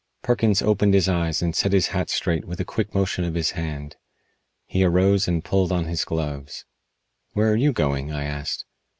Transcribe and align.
Perkins 0.23 0.63
opened 0.63 0.95
his 0.95 1.07
eyes 1.07 1.43
and 1.43 1.55
set 1.55 1.73
his 1.73 1.89
hat 1.89 2.09
straight 2.09 2.43
with 2.45 2.59
a 2.59 2.65
quick 2.65 2.95
motion 2.95 3.23
of 3.23 3.35
his 3.35 3.51
hand. 3.51 3.97
He 4.65 4.83
arose 4.83 5.27
and 5.27 5.43
pulled 5.45 5.71
on 5.71 5.85
his 5.85 6.05
gloves. 6.05 6.65
"Where 7.33 7.51
are 7.51 7.55
you 7.55 7.71
going?" 7.71 8.11
I 8.11 8.23
asked. 8.23 8.65